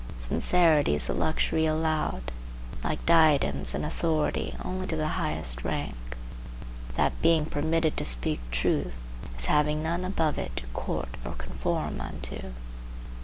Sincerity 0.17 0.95
is 0.95 1.05
the 1.05 1.13
luxury 1.13 1.67
allowed, 1.67 2.31
like 2.83 3.05
diadems 3.05 3.75
and 3.75 3.85
authority, 3.85 4.55
only 4.65 4.87
to 4.87 4.95
the 4.95 5.09
highest 5.21 5.63
rank; 5.63 6.17
that 6.95 7.13
being 7.21 7.45
permitted 7.45 7.95
to 7.97 8.03
speak 8.05 8.39
truth, 8.49 8.99
as 9.37 9.45
having 9.45 9.83
none 9.83 10.03
above 10.03 10.39
it 10.39 10.55
to 10.57 10.65
court 10.73 11.17
or 11.23 11.33
conform 11.33 12.01
unto. 12.01 12.51